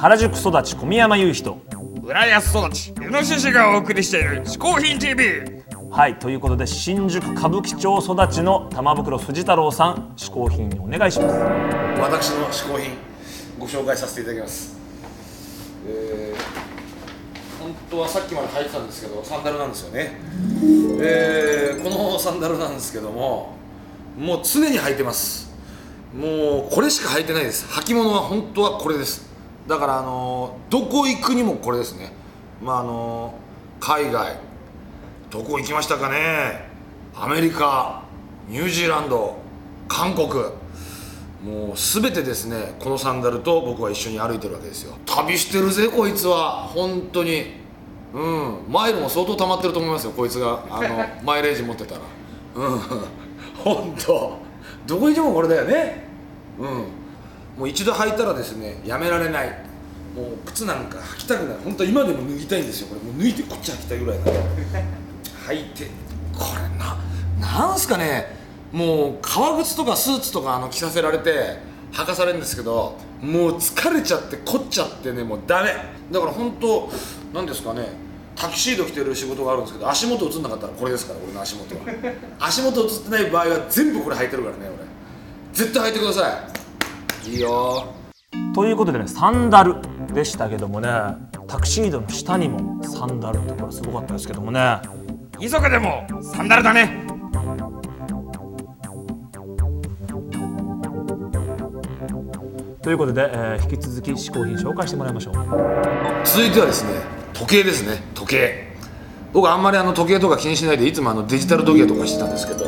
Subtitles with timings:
[0.00, 1.60] 原宿育ち小宮山雄人
[2.04, 11.36] 浦安育ちイノシシがお送りしている嗜好品 TV はいということで新宿歌舞伎町育ちの玉袋筋太郎さん嗜好品お願いします。
[12.00, 12.92] 私の嗜好品
[13.58, 14.78] ご紹介させていただきます。
[15.88, 20.12] えー、本当はさっきまで履いてたんですけどサンダルなんですよね。
[21.00, 23.56] えー、このサンダルなんですけども
[24.16, 25.52] もう常に履いてます。
[26.14, 27.66] もうこれしか履いてないです。
[27.66, 29.27] 履物は本当はこれです
[29.68, 32.10] だからあのどこ行くにもこれですね。
[32.62, 33.34] まああの
[33.78, 34.38] 海外。
[35.30, 36.68] どこ行きましたかね。
[37.14, 38.02] アメリカ
[38.48, 39.36] ニュージーランド
[39.86, 40.28] 韓国。
[41.44, 44.96] もう全てですねこのサンダルと僕は一緒に歩いてるわけですよ。
[45.04, 46.62] 旅してるぜこいつは。
[46.62, 47.58] 本当に。
[48.14, 48.64] うん。
[48.70, 50.64] マイルも相当溜まってると思いますよこいつが。
[50.70, 52.00] あの マイレージ持ってたら。
[52.54, 52.78] うん。
[53.62, 54.38] 本当。
[54.86, 56.08] どこ行ってもこれだよね。
[56.58, 57.07] うん
[57.58, 59.48] もう一度履いたらですねやめられない。
[60.16, 61.56] もう靴なんか履きたくない。
[61.64, 62.88] 本当は今でも脱ぎたいんですよ。
[62.88, 64.32] これもう脱いでこっち履きたいぐらいなんで。
[65.48, 65.86] 履いて。
[66.32, 66.96] これな
[67.40, 68.36] なんすかね。
[68.72, 71.58] もう革靴とかスーツとかあの着させられて
[71.92, 75.72] 履かされるんですけどもう疲れちゃって凝っちゃってねもうダメ。
[76.10, 76.90] だから本当
[77.32, 77.88] なんですかね。
[78.36, 81.80] タキシード着てる仕事があるんですけど足元映んなかったらこれですから俺の足元は。
[82.38, 84.76] 足元映ってない場合は全部これ履いてるからね俺。
[85.52, 86.57] 絶対履いてください。
[87.26, 87.84] いいよ。
[88.54, 89.76] ということでねサンダル
[90.12, 90.88] でしたけどもね
[91.46, 94.78] タクシードの下にもサンダルってこれすごかったですけどもね。
[95.40, 97.06] 急げでもサンダルだね。
[102.82, 105.34] ということで、えー引き続き嗜好品紹介してもらいましょう。
[106.24, 107.00] 続いてはですね
[107.34, 108.02] 時計ですね。
[108.14, 108.68] 時計。
[109.32, 112.64] 僕あんまりあの時計とか気にしないでいつもあのデジタル時計とかしてたんですけど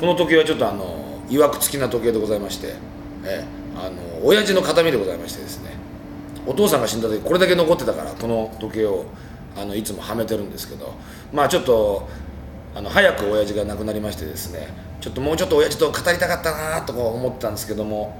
[0.00, 2.74] この時計はちょっとあのいわくつきな時計でございまして、
[3.24, 5.70] ええあの親父の形見でございましてですね
[6.46, 9.06] お父さんが死んだ時これだけ残ってたからこの時計を
[9.56, 10.94] あのいつもはめてるんですけど
[11.32, 12.08] まあちょっと
[12.74, 14.68] あの早く親父が亡くなりましてですね
[15.00, 18.16] ちょっともうちょっと親父と語りたかったなとか思ってたんですけども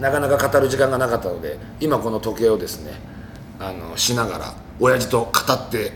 [0.00, 2.92] なかなか語る時間がなかったので今この時計をですね
[3.58, 5.92] あのしながら親父と語って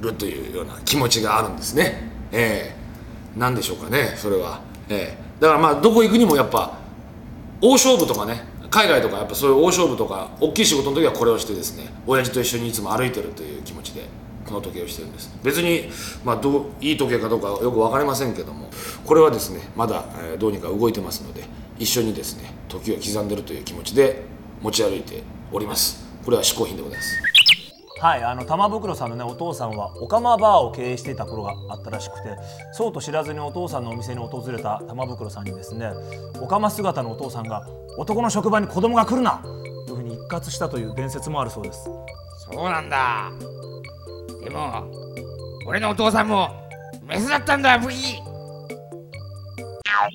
[0.00, 2.02] るというような気持ちがあるんですね。
[2.30, 3.38] ええ。
[3.38, 4.60] なんでしょうかねそれは。
[4.88, 5.18] ええ。
[5.40, 6.78] だからまあどこ行くにもやっぱ
[7.60, 14.04] 大勝負とかね海外とかやっぱそういう大勝負とか大きい仕事の時はこれをしてですね親父と一緒にいつも歩いてるという気持ちで
[14.46, 15.30] この時計をしてるんです。
[15.42, 15.90] 別に、
[16.24, 18.70] まあ、どういい時計かどうかよく分かりませんけども
[19.04, 21.44] これはですねまだ、えーどうにか動いてますので
[21.78, 24.22] 一緒にですね時を刻んでるという気持ちで
[24.62, 26.06] 持ち歩いております。
[26.24, 27.27] これは嗜好品でございます。
[28.00, 32.36] はいあの玉袋さんのねお父さんはオカマバーを経営していた頃があったらしくて
[32.72, 35.90] そうと知らずにお父さんのお店に訪れた玉袋さんにですね
[36.40, 37.66] オカマ姿のお父さんが
[37.98, 41.84] 男の職場に子供が来るなというふうに一括したという伝説もあるそうです。
[41.84, 43.30] そうなんだ。
[44.44, 44.84] でも
[45.66, 46.48] 俺のお父さんも
[47.02, 47.96] メスだったんだブギ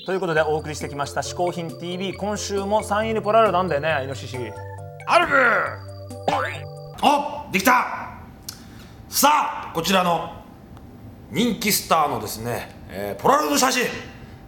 [0.05, 4.37] ということでお送りしてきました「嗜好品 TV」今週もサイン入りポラロイドなんだよねイノシシ。
[5.05, 5.33] アルブ
[7.01, 8.17] おできた。
[9.09, 9.29] さ
[9.69, 10.43] あこちらの
[11.29, 13.83] 人気スターのですね、えーポラロイド写真。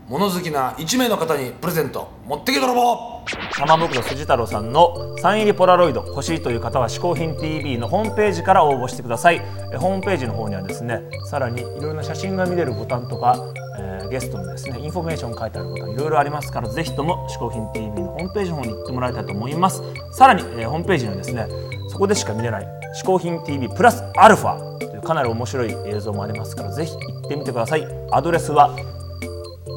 [0.09, 2.09] 物好きな1名の方にプレゼント。
[2.25, 3.23] 持ってけ泥棒
[3.59, 9.41] 玉袋筋太郎さんのサイン入りポラロイド欲しいという方は「嗜好品 TV」のホームページから応募してください。
[9.71, 13.35] えホームページの方にはですねさらにいろいろな写真が見れるボタンとか、
[13.79, 19.81] えーゲストのですねインフォメーション書いてあるボタンいろいろありますからぜひとも「嗜好品 TV」のホームページの方に行ってもらいたいと思います。
[20.11, 21.47] さらに、えーホームページにはですね
[21.87, 27.85] そこでしか見れない「嗜好品 TV プラスアルファ」というかなり面白い映像もありますからぜひ行ってみてください。
[28.11, 28.73] アドレスは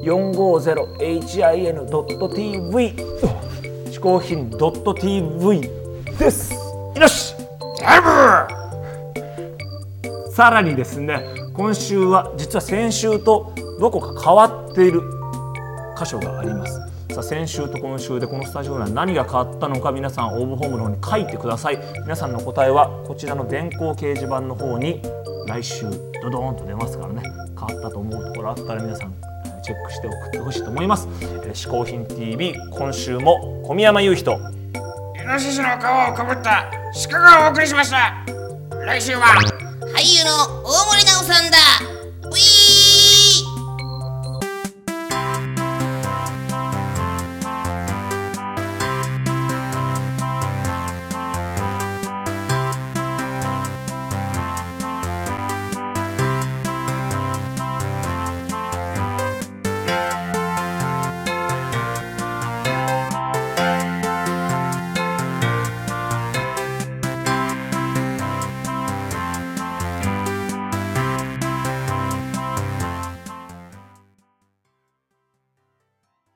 [0.05, 2.95] 450hin.tv
[3.91, 5.69] 嗜好品 .tv
[6.19, 6.55] です。
[6.95, 7.35] よし！
[10.31, 11.21] さらにですね
[11.53, 15.03] 今週は実は先週とどこか変わっている
[15.99, 16.81] 箇所があります。
[17.13, 21.79] さあ先週と今週でこのスタジオには何が変わったのか皆さん応募フォームの方に書いてください。
[22.03, 25.01] 皆さんの答えはこちらの電光掲示板の方に
[25.47, 25.85] 来週
[26.23, 27.23] ドドーンと出ますからね。
[27.23, 29.15] 変わったと思うところあったら皆さん
[29.63, 34.37] チェックして送ってほしいと思います「えー嗜好品 TV」今週も小宮山雄人イ
[35.27, 35.73] ノシシの皮
[36.11, 36.71] をかぶった
[37.11, 38.15] 鹿がお送りしました。
[38.87, 39.27] 来週は
[39.95, 41.98] 俳優の大森奈緒さんだ。